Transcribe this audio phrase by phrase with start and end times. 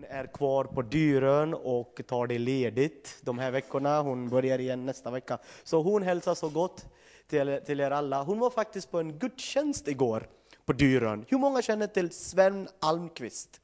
[0.00, 4.02] Hon är kvar på Dyrön och tar det ledigt de här veckorna.
[4.02, 5.38] Hon börjar igen nästa vecka.
[5.64, 6.86] Så hon hälsar så gott
[7.26, 8.22] till, till er alla.
[8.22, 10.28] Hon var faktiskt på en gudstjänst igår
[10.64, 11.24] på Dyrön.
[11.28, 13.60] Hur många känner till Sven Almqvist?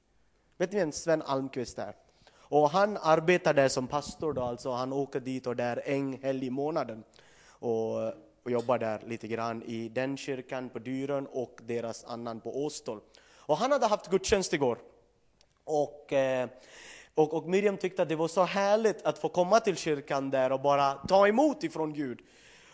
[0.56, 1.94] Vet ni vem Sven Almqvist är?
[2.34, 6.46] Och han arbetar där som pastor då, alltså han åker dit och där en helg
[6.46, 7.04] i månaden
[7.48, 8.06] och,
[8.42, 13.00] och jobbar där lite grann i den kyrkan på Dyrön och deras annan på Åstol.
[13.38, 14.78] Och han hade haft gudstjänst igår.
[15.66, 16.48] Och, eh,
[17.14, 20.52] och, och Miriam tyckte att det var så härligt att få komma till kyrkan där
[20.52, 22.18] och bara ta emot ifrån Gud.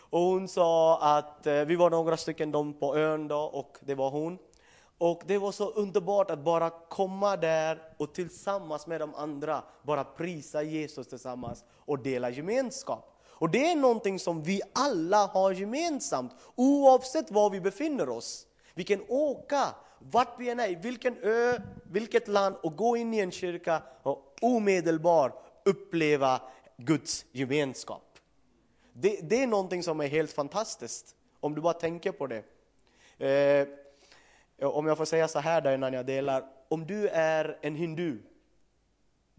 [0.09, 3.95] Och hon sa att eh, vi var några stycken de på ön då och det
[3.95, 4.37] var hon.
[4.97, 10.03] Och det var så underbart att bara komma där och tillsammans med de andra bara
[10.03, 13.21] prisa Jesus tillsammans och dela gemenskap.
[13.27, 18.47] Och det är någonting som vi alla har gemensamt oavsett var vi befinner oss.
[18.73, 19.67] Vi kan åka
[20.11, 24.35] vart vi än är, vilken ö, vilket land och gå in i en kyrka och
[24.41, 26.41] omedelbart uppleva
[26.77, 28.19] Guds gemenskap.
[28.93, 32.43] Det, det är någonting som är helt fantastiskt, om du bara tänker på det.
[33.17, 33.67] Eh,
[34.67, 38.19] om jag får säga så här där innan jag delar, om du är en hindu,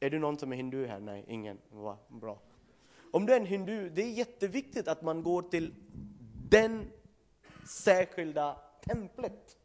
[0.01, 1.01] är du någon som är hindu här?
[1.01, 1.59] Nej, ingen.
[1.71, 2.39] Va, bra.
[3.13, 5.75] Om du är en hindu, det är jätteviktigt att man går till
[6.49, 6.91] den
[7.69, 8.57] särskilda
[8.87, 9.57] templet.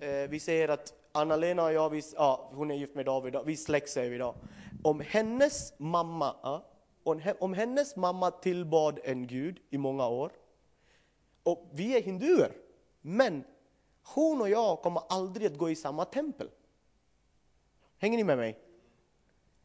[0.00, 3.56] Eh, vi säger att Anna-Lena och jag, vi, ja, hon är gift med David, vi
[3.56, 4.34] släkt säger vi då.
[4.82, 6.64] Om hennes mamma, ja,
[7.38, 10.32] om hennes mamma tillbad en gud i många år,
[11.42, 12.52] och vi är hinduer,
[13.00, 13.44] men
[14.02, 16.50] hon och jag kommer aldrig att gå i samma tempel.
[17.98, 18.58] Hänger ni med mig?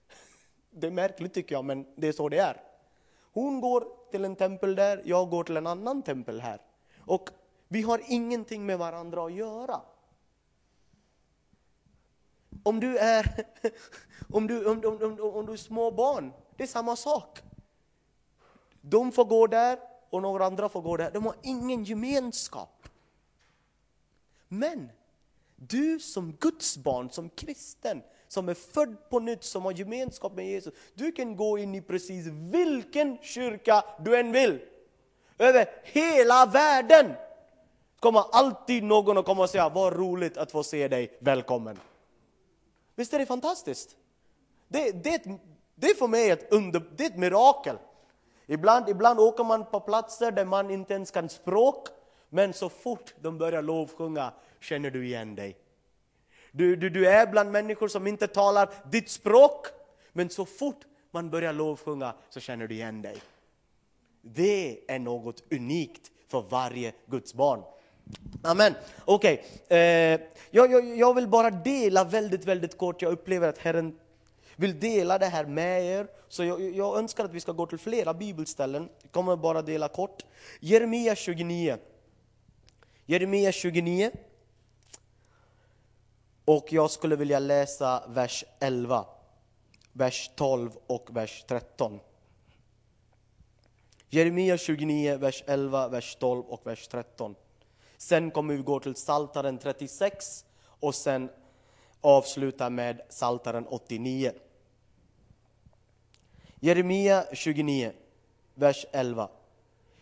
[0.70, 2.62] Det är märkligt tycker jag, men det är så det är.
[3.34, 6.62] Hon går till en tempel där, jag går till en annan tempel här.
[7.00, 7.30] Och
[7.68, 9.82] vi har ingenting med varandra att göra.
[12.64, 13.46] Om du är,
[14.32, 17.40] om du, om, om, om, om du är små barn, det är samma sak.
[18.82, 21.12] De får gå där och några andra får gå där.
[21.12, 22.90] De har ingen gemenskap.
[24.48, 24.90] Men
[25.56, 30.48] du som Guds barn, som kristen, som är född på nytt, som har gemenskap med
[30.48, 34.62] Jesus, du kan gå in i precis vilken kyrka du än vill.
[35.38, 37.14] Över hela världen
[38.00, 41.80] kommer alltid någon att komma och säga, vad roligt att få se dig, välkommen.
[42.96, 43.98] Visst är det fantastiskt?
[44.68, 45.24] Det, det,
[45.76, 47.78] det är för mig ett, under, det är ett mirakel.
[48.46, 51.88] Ibland, ibland åker man på platser där man inte ens kan språk,
[52.30, 55.58] men så fort de börjar lovsjunga känner du igen dig.
[56.52, 59.68] Du, du, du är bland människor som inte talar ditt språk,
[60.12, 63.22] men så fort man börjar lovsjunga så känner du igen dig.
[64.22, 67.64] Det är något unikt för varje Guds barn.
[68.42, 68.74] Amen.
[69.06, 69.78] Okej, okay.
[69.78, 70.20] eh,
[70.52, 73.02] jag, jag, jag vill bara dela väldigt, väldigt kort.
[73.02, 74.00] Jag upplever att Herren
[74.56, 76.08] vill dela det här med er.
[76.28, 78.90] Så jag, jag önskar att vi ska gå till flera bibelställen.
[79.02, 80.26] Jag kommer bara dela kort.
[80.60, 81.78] Jeremia 29.
[83.06, 84.12] Jeremia 29.
[86.46, 89.06] Och jag skulle vilja läsa vers 11,
[89.94, 92.00] vers 12 och vers 13.
[94.10, 97.36] Jeremia 29, vers 11, vers 12 och vers 13.
[97.98, 100.46] Sen kommer vi gå till Saltaren 36
[100.80, 101.30] och sen
[102.02, 104.32] avsluta med Saltaren 89.
[106.60, 107.92] Jeremia 29,
[108.56, 109.30] vers 11.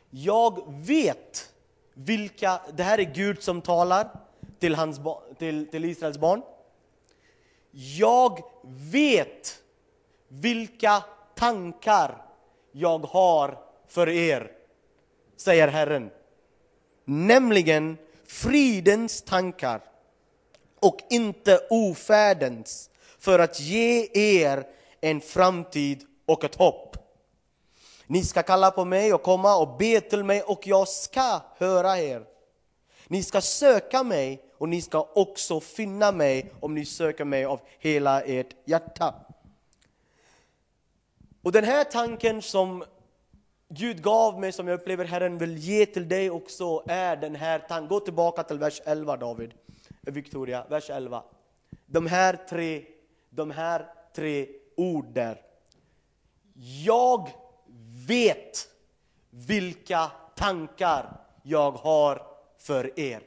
[0.09, 1.53] Jag vet
[1.93, 4.09] vilka, det här är Gud som talar
[4.59, 4.99] till, hans,
[5.37, 6.41] till, till Israels barn.
[7.97, 8.39] Jag
[8.91, 9.59] vet
[10.27, 11.03] vilka
[11.35, 12.25] tankar
[12.71, 14.51] jag har för er,
[15.35, 16.11] säger Herren
[17.05, 17.97] nämligen
[18.27, 19.81] fridens tankar
[20.79, 22.89] och inte ofärdens,
[23.19, 24.67] för att ge er
[25.01, 26.97] en framtid och ett hopp.
[28.07, 31.99] Ni ska kalla på mig och komma och be till mig och jag ska höra
[31.99, 32.25] er.
[33.07, 37.59] Ni ska söka mig och ni ska också finna mig om ni söker mig av
[37.79, 39.15] hela ert hjärta.
[41.41, 42.83] Och den här tanken som
[43.73, 47.59] Gud gav mig, som jag upplever Herren vill ge till dig också, är den här
[47.59, 47.87] tanken.
[47.87, 49.53] Gå tillbaka till vers 11 David,
[50.01, 51.23] Victoria, vers 11.
[51.85, 52.85] De här tre,
[53.29, 53.85] de här
[54.15, 55.41] tre ord där.
[56.85, 57.29] Jag
[58.07, 58.67] vet
[59.29, 62.21] vilka tankar jag har
[62.57, 63.23] för er.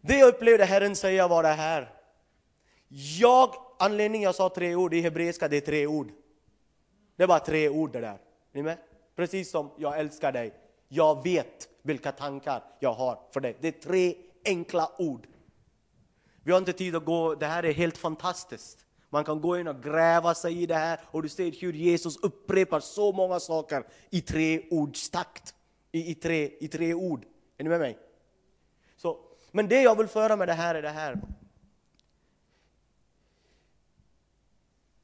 [0.00, 1.94] Det jag upplevde Herren säga var det här.
[3.18, 6.12] Jag, anledningen jag sa tre ord, i hebreiska det är tre ord.
[7.18, 8.18] Det är bara tre ord det där.
[8.52, 8.78] Ni med?
[9.16, 10.54] Precis som jag älskar dig.
[10.88, 13.56] Jag vet vilka tankar jag har för dig.
[13.60, 15.26] Det är tre enkla ord.
[16.42, 18.86] Vi har inte tid att gå, det här är helt fantastiskt.
[19.10, 22.16] Man kan gå in och gräva sig i det här och du ser hur Jesus
[22.16, 25.54] upprepar så många saker i tre ords takt.
[25.92, 27.24] I, i, tre, I tre ord.
[27.56, 27.98] Är ni med mig?
[28.96, 29.18] Så,
[29.52, 31.20] men det jag vill föra med det här är det här.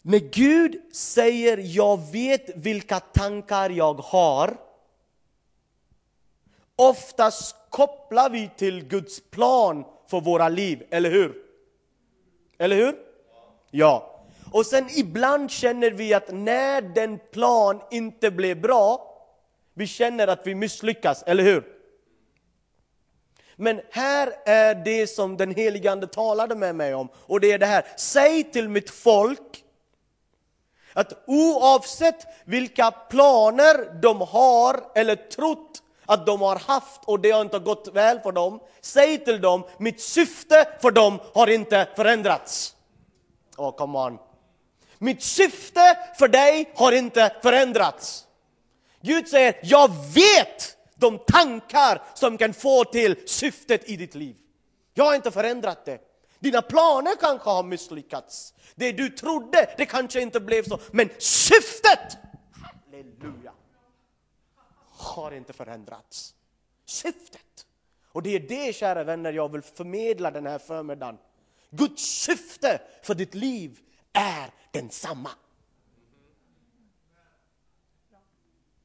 [0.07, 4.57] När Gud säger jag vet vilka tankar jag har,
[6.77, 11.35] oftast kopplar vi till Guds plan för våra liv, eller hur?
[12.59, 12.95] Eller hur?
[13.71, 14.25] Ja.
[14.53, 19.17] Och sen ibland känner vi att när den plan inte blev bra,
[19.75, 21.65] vi känner att vi misslyckas, eller hur?
[23.57, 27.59] Men här är det som den helige Ande talade med mig om, och det är
[27.59, 27.85] det här.
[27.97, 29.64] Säg till mitt folk
[30.95, 37.41] att oavsett vilka planer de har eller trott att de har haft och det har
[37.41, 42.75] inte gått väl för dem, säg till dem, mitt syfte för dem har inte förändrats.
[43.57, 44.19] Oh, come on.
[44.99, 48.27] Mitt syfte för dig har inte förändrats.
[49.01, 54.37] Gud säger, jag vet de tankar som kan få till syftet i ditt liv.
[54.95, 55.99] Jag har inte förändrat det.
[56.45, 58.55] Dina planer kanske har misslyckats.
[58.75, 60.79] Det du trodde, det kanske inte blev så.
[60.93, 62.17] Men syftet,
[62.53, 63.53] halleluja,
[64.91, 66.35] har inte förändrats.
[66.85, 67.67] Syftet.
[68.13, 71.19] Och det är det, kära vänner, jag vill förmedla den här förmiddagen.
[71.71, 73.79] Guds syfte för ditt liv
[74.13, 75.31] är densamma.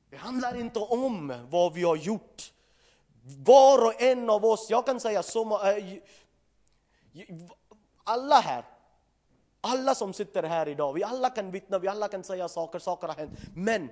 [0.09, 2.53] Det handlar inte om vad vi har gjort.
[3.45, 5.59] Var och en av oss, jag kan säga så,
[8.03, 8.63] alla här,
[9.61, 13.07] alla som sitter här idag, vi alla kan vittna, vi alla kan säga saker, saker
[13.07, 13.39] har hänt.
[13.55, 13.89] Men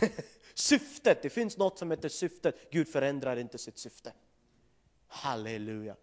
[0.54, 2.70] syftet, det finns något som heter syftet.
[2.70, 4.12] Gud förändrar inte sitt syfte.
[5.08, 5.96] Halleluja.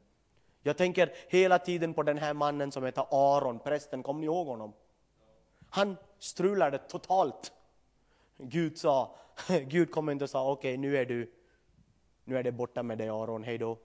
[0.61, 4.47] Jag tänker hela tiden på den här mannen som heter Aron, prästen, kommer ni ihåg
[4.47, 4.73] honom?
[5.69, 7.51] Han strulade totalt.
[8.37, 9.15] Gud sa,
[9.67, 11.33] Gud kom inte och sa okej okay, nu är du,
[12.23, 13.77] nu är det borta med dig Aron, hej då.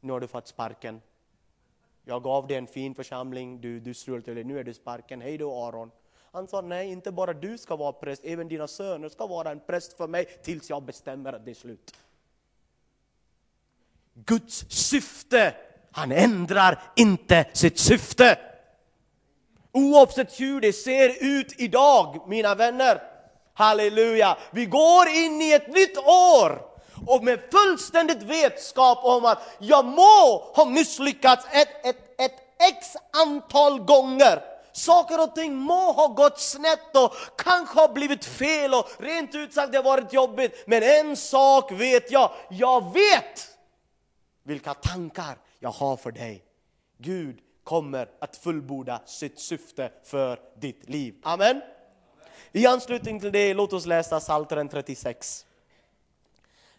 [0.00, 1.00] Nu har du fått sparken.
[2.04, 5.20] Jag gav dig en fin församling, du, du strulade till det, nu är du sparken,
[5.20, 5.90] hej då Aron.
[6.32, 9.60] Han sa nej, inte bara du ska vara präst, även dina söner ska vara en
[9.60, 11.94] präst för mig tills jag bestämmer att det är slut.
[14.14, 15.54] Guds syfte
[15.92, 18.38] han ändrar inte sitt syfte.
[19.72, 23.02] Oavsett hur det ser ut idag, mina vänner.
[23.54, 24.38] Halleluja!
[24.50, 26.71] Vi går in i ett nytt år
[27.06, 33.80] och med fullständigt vetskap om att jag må ha misslyckats ett, ett, ett x antal
[33.80, 34.42] gånger.
[34.72, 39.54] Saker och ting må ha gått snett och kanske har blivit fel och rent ut
[39.54, 40.64] sagt det har varit jobbigt.
[40.66, 43.48] Men en sak vet jag, jag vet
[44.42, 46.44] vilka tankar jag har för dig.
[46.98, 51.14] Gud kommer att fullborda sitt syfte för ditt liv.
[51.22, 51.60] Amen.
[52.52, 55.46] I anslutning till det, låt oss läsa Psaltaren 36.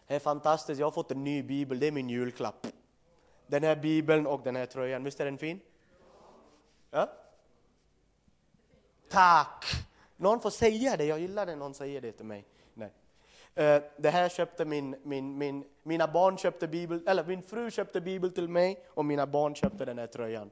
[0.06, 2.66] Det är fantastiskt, jag har fått en ny bibel, det är min julklapp.
[3.46, 5.60] Den här bibeln och den här tröjan, visst är den fin?
[6.90, 7.08] Ja?
[9.08, 9.64] Tack!
[10.16, 12.44] Någon får säga det, jag gillar när någon säger det till mig.
[12.74, 12.92] Nej.
[13.54, 18.00] Eh, det här köpte min, min, min, mina barn köpte bibel, eller min fru köpte
[18.00, 20.50] bibel till mig och mina barn köpte den här tröjan.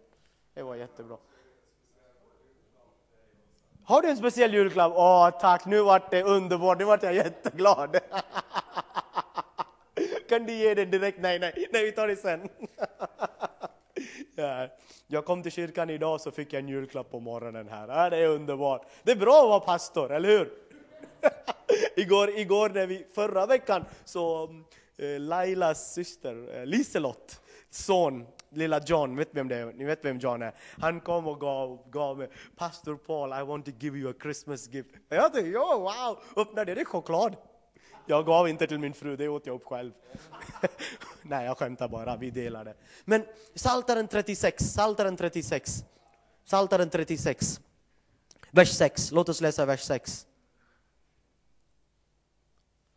[0.54, 1.16] Det var jättebra.
[3.84, 4.92] Har du en speciell julklapp?
[4.96, 7.96] Åh tack, nu vart det underbart, nu vart jag jätteglad.
[10.32, 11.18] Kan du ge den direkt?
[11.20, 12.48] Nej, nej, nej, vi tar det sen.
[14.34, 14.68] Ja.
[15.06, 17.88] Jag kom till kyrkan idag så fick jag en julklapp på morgonen här.
[17.88, 18.86] Ja, det är underbart.
[19.02, 20.52] Det är bra att vara pastor, eller hur?
[21.96, 24.64] igår, igår när vi, förra veckan så mm,
[24.98, 29.72] eh, Lailas syster eh, Liselott son, lilla John, vet vem det är?
[29.72, 30.54] ni vet vem John är?
[30.80, 34.68] Han kom och gav, gav mig, Pastor Paul, I want to give you a Christmas
[34.68, 34.90] gift.
[35.08, 37.36] Jag tänkte, ja, wow, öppna det, det är choklad.
[38.06, 39.92] Jag gav inte till min fru, det åt jag upp själv.
[41.22, 42.74] Nej, jag skämtar bara, vi delar det.
[43.04, 45.84] Men Saltaren 36, Saltaren 36,
[46.44, 47.60] Saltaren 36,
[48.50, 50.26] vers 6, låt oss läsa vers 6.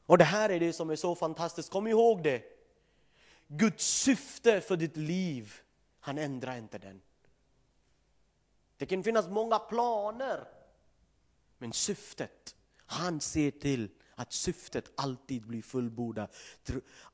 [0.05, 2.43] Och det här är det som är så fantastiskt, kom ihåg det.
[3.47, 5.53] Guds syfte för ditt liv,
[5.99, 7.01] han ändrar inte den.
[8.77, 10.47] Det kan finnas många planer,
[11.57, 16.35] men syftet, han ser till att syftet alltid blir fullbordat.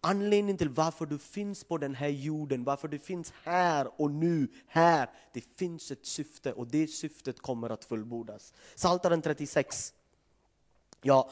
[0.02, 4.48] Anledningen till varför du finns på den här jorden, varför du finns här och nu,
[4.68, 8.54] här, det finns ett syfte och det syftet kommer att fullbordas.
[8.76, 9.94] Psaltaren 36.
[11.02, 11.32] Ja,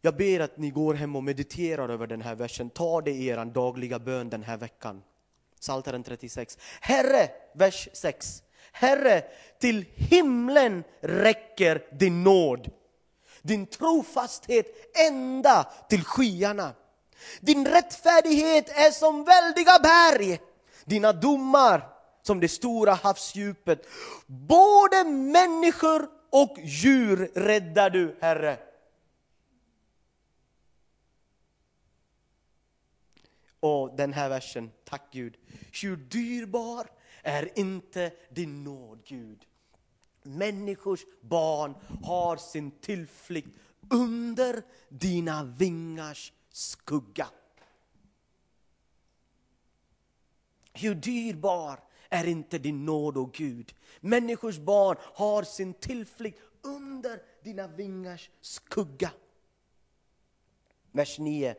[0.00, 2.70] jag ber att ni går hem och mediterar över den här versen.
[2.70, 5.02] Ta det i er dagliga bön den här veckan.
[5.60, 6.58] Psaltaren 36.
[6.80, 8.42] Herre, vers 6.
[8.72, 9.24] Herre,
[9.58, 12.70] till himlen räcker din nåd.
[13.44, 16.72] Din trofasthet ända till skyarna.
[17.40, 20.40] Din rättfärdighet är som väldiga berg.
[20.84, 21.88] Dina domar
[22.22, 23.86] som det stora havsdjupet.
[24.26, 28.58] Både människor och djur räddar du, Herre.
[33.60, 35.36] Och den här versen, tack Gud.
[35.82, 36.86] Hur dyrbar
[37.22, 39.44] är inte din nåd, Gud.
[40.26, 43.48] Människors barn har sin tillflykt
[43.90, 47.28] under dina vingars skugga.
[50.72, 53.74] Hur dyrbar är inte din nåd, och Gud.
[54.00, 59.10] Människors barn har sin tillflykt under dina vingars skugga.
[60.92, 61.54] Vers 9.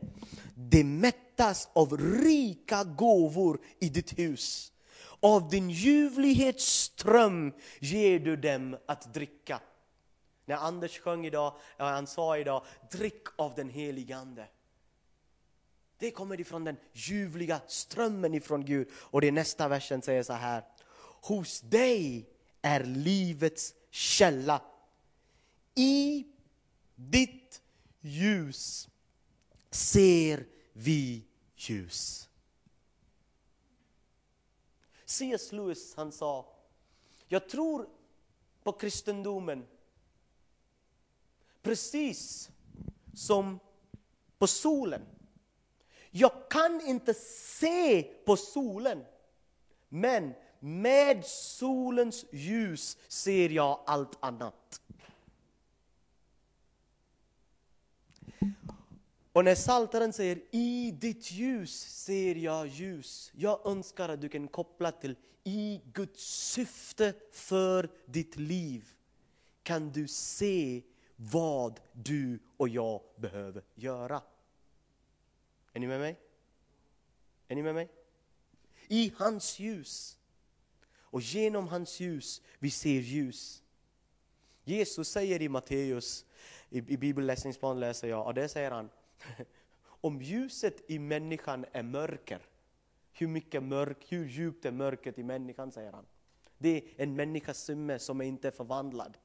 [0.54, 4.72] De mättas av rika gåvor i ditt hus.
[5.20, 9.60] Av din ljuvlighetsström ger du dem att dricka.
[10.44, 14.48] När Anders sjöng idag, han sa idag, drick av den helige Ande.
[15.98, 18.88] Det kommer ifrån den ljuvliga strömmen ifrån Gud.
[18.92, 20.64] Och det nästa versen säger så här.
[21.22, 22.28] Hos dig
[22.62, 24.62] är livets källa.
[25.74, 26.26] I
[26.94, 27.62] ditt
[28.00, 28.88] ljus
[29.70, 31.24] ser vi
[31.56, 32.28] ljus.
[35.06, 35.52] C.S.
[35.52, 36.54] Lewis han sa,
[37.28, 37.88] jag tror
[38.62, 39.66] på kristendomen
[41.62, 42.50] precis
[43.14, 43.58] som
[44.38, 45.02] på solen.
[46.10, 49.04] Jag kan inte se på solen,
[49.88, 54.80] men med solens ljus ser jag allt annat.
[59.36, 63.32] Och när Saltaren säger i ditt ljus ser jag ljus.
[63.34, 68.88] Jag önskar att du kan koppla till i Guds syfte för ditt liv
[69.62, 70.82] kan du se
[71.16, 74.22] vad du och jag behöver göra.
[75.72, 76.18] Är ni med mig?
[77.48, 77.88] Är ni med mig?
[78.88, 80.18] I hans ljus.
[80.98, 83.62] Och genom hans ljus vi ser ljus.
[84.64, 86.24] Jesus säger i Matteus,
[86.70, 88.90] i, i bibelläsningsplan läser jag, och det säger han,
[89.84, 92.46] om ljuset i människan är mörker,
[93.12, 96.06] hur mycket mörk, hur djupt är mörkret i människan, säger han.
[96.58, 99.18] Det är en människas symme som är inte förvandlad.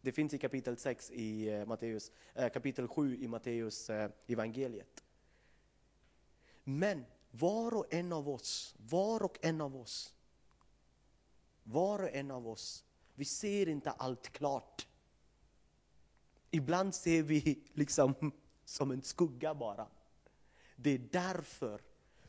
[0.00, 2.12] Det finns i kapitel 6 eh, eh, i Matteus,
[2.52, 3.90] kapitel 7 i Matteus
[4.26, 5.04] evangeliet.
[6.64, 10.14] Men var och en av oss, var och en av oss,
[11.62, 14.88] var och en av oss, vi ser inte allt klart.
[16.50, 18.32] Ibland ser vi liksom
[18.72, 19.86] som en skugga bara.
[20.76, 21.80] Det är därför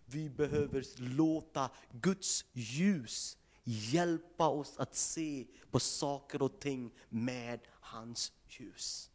[0.06, 8.32] vi behöver låta Guds ljus hjälpa oss att se på saker och ting med hans
[8.48, 9.12] ljus.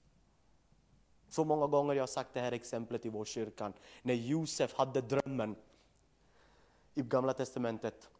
[1.28, 3.72] Så många gånger jag har sagt det här exemplet i vår kyrkan.
[4.02, 5.56] När Josef hade drömmen
[6.94, 8.10] i Gamla Testamentet.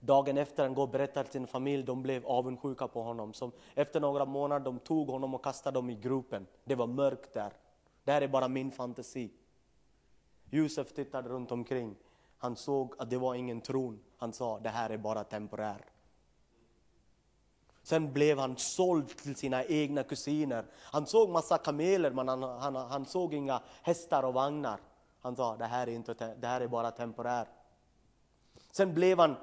[0.00, 3.34] Dagen efter han går och berättar till sin familj, de blev avundsjuka på honom.
[3.34, 6.46] Som efter några månader de tog honom och kastade honom i gropen.
[6.64, 7.52] Det var mörkt där.
[8.08, 9.30] Det här är bara min fantasi.
[10.50, 11.96] Josef tittade runt omkring.
[12.38, 14.00] Han såg att det var ingen tron.
[14.18, 15.84] Han sa, det här är bara temporär.
[17.82, 20.64] Sen blev han såld till sina egna kusiner.
[20.74, 24.80] Han såg massa kameler men han, han, han såg inga hästar och vagnar.
[25.20, 27.48] Han sa, det här är, inte, det här är bara temporär.
[28.72, 29.36] Sen blev han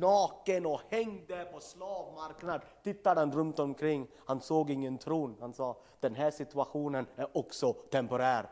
[0.00, 2.60] naken och hängde på slavmarknad.
[2.82, 4.06] Tittade han runt omkring.
[4.26, 5.36] Han såg ingen tron.
[5.40, 8.50] Han sa, den här situationen är också temporär.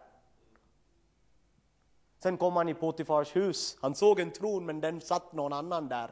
[2.18, 3.76] Sen kom han i Potifars hus.
[3.80, 6.10] Han såg en tron men den satt någon annan där.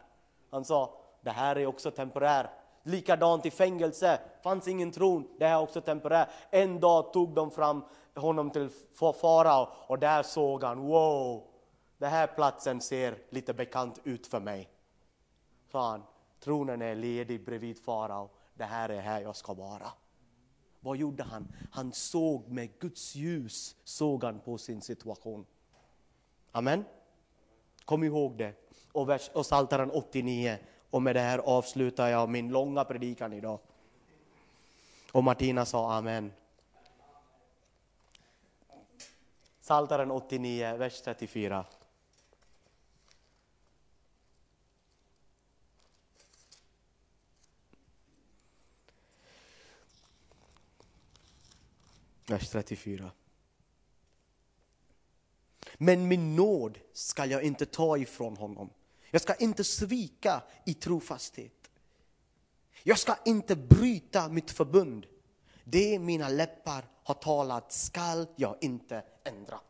[0.50, 2.50] Han sa, det här är också temporär.
[2.83, 6.28] Likadant i fängelse, fanns ingen tron, det här är också temporär.
[6.50, 7.85] En dag tog de fram
[8.16, 8.71] honom till
[9.21, 11.42] farao och där såg han, wow,
[12.03, 14.69] den här platsen ser lite bekant ut för mig.
[15.73, 16.03] Sa han,
[16.41, 19.93] tronen är ledig bredvid farao, det här är här jag ska vara.
[20.81, 21.49] Vad gjorde han?
[21.73, 25.47] Han såg med Guds ljus, såg han på sin situation.
[26.53, 26.85] Amen.
[27.85, 28.55] Kom ihåg det.
[28.93, 30.59] Och, vers, och Psaltaren 89.
[30.91, 33.59] Och med det här avslutar jag min långa predikan idag.
[35.13, 36.33] Och Martina sa amen.
[39.61, 41.65] Psaltaren 89, vers 34.
[52.26, 53.11] Vers 34.
[55.79, 58.71] Men min nåd ska jag inte ta ifrån honom.
[59.11, 61.71] Jag ska inte svika i trofasthet.
[62.83, 65.07] Jag ska inte bryta mitt förbund.
[65.64, 69.61] Det mina läppar har talat skall jag inte ändra.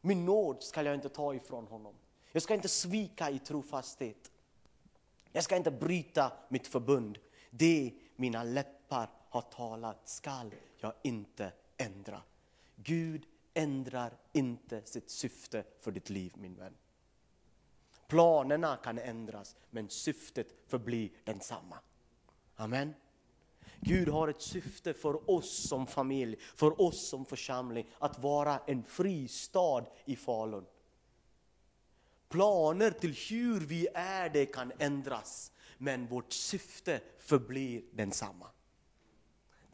[0.00, 1.94] Min nåd ska jag inte ta ifrån honom.
[2.32, 4.30] Jag ska inte svika i trofasthet.
[5.32, 7.18] Jag ska inte bryta mitt förbund.
[7.50, 12.22] Det mina läppar har talat skall jag inte ändra.
[12.76, 16.74] Gud ändrar inte sitt syfte för ditt liv min vän.
[18.06, 21.78] Planerna kan ändras men syftet förblir densamma.
[22.56, 22.94] Amen.
[23.80, 28.84] Gud har ett syfte för oss som familj, för oss som församling, att vara en
[28.84, 30.66] fristad i Falun.
[32.28, 38.50] Planer till hur vi är det kan ändras, men vårt syfte förblir densamma.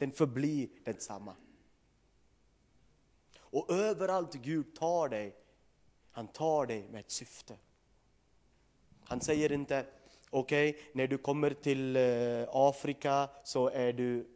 [0.01, 1.35] Den förblir densamma.
[3.39, 5.35] Och överallt Gud tar dig,
[6.11, 7.57] han tar dig med ett syfte.
[9.03, 9.85] Han säger inte,
[10.29, 12.03] okej, okay, när du kommer till eh,
[12.49, 14.27] Afrika så är du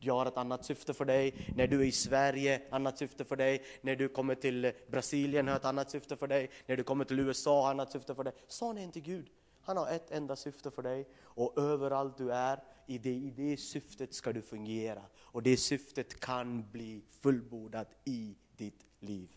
[0.00, 1.52] jag har ett annat syfte för dig.
[1.56, 3.64] När du är i Sverige, annat syfte för dig.
[3.80, 6.50] När du kommer till Brasilien, har ett annat syfte för dig.
[6.66, 8.32] När du kommer till USA, har annat syfte för dig.
[8.46, 9.30] Sån är inte Gud.
[9.62, 11.08] Han har ett enda syfte för dig.
[11.22, 15.02] Och överallt du är, i det, i det syftet ska du fungera.
[15.18, 19.36] Och det syftet kan bli fullbordat i ditt liv.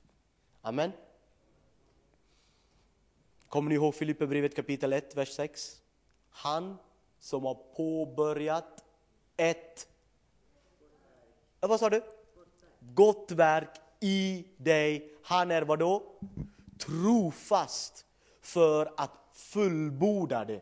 [0.61, 0.91] Amen.
[3.47, 5.81] Kommer ni ihåg Filipperbrevet kapitel 1, vers 6?
[6.29, 6.77] Han
[7.19, 8.83] som har påbörjat
[9.37, 9.87] ett
[11.61, 12.03] eh, vad sa du?
[12.79, 15.13] Gott verk i dig.
[15.23, 16.03] Han är vad då?
[16.77, 18.05] Trofast
[18.41, 20.53] för att fullbordade.
[20.53, 20.61] det.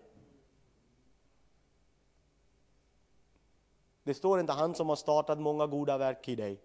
[4.03, 6.61] Det står inte han som har startat många goda verk i dig.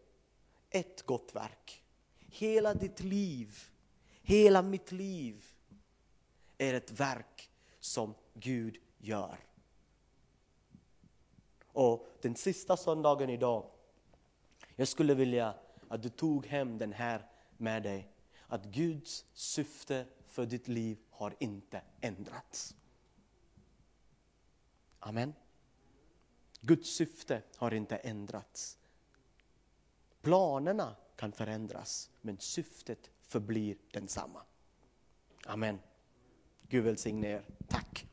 [0.70, 1.82] Ett gott verk.
[2.28, 3.58] Hela ditt liv,
[4.22, 5.44] hela mitt liv
[6.58, 9.38] är ett verk som Gud gör.
[11.72, 13.70] Och den sista söndagen idag
[14.76, 15.54] jag skulle vilja
[15.88, 18.08] att du tog hem den här med dig.
[18.46, 22.76] Att Guds syfte för ditt liv har inte ändrats.
[25.00, 25.34] Amen.
[26.60, 28.78] Guds syfte har inte ändrats.
[30.22, 34.42] Planerna kan förändras, men syftet förblir densamma.
[35.46, 35.78] Amen.
[36.68, 37.44] Gud välsigne er.
[37.68, 38.06] Tack.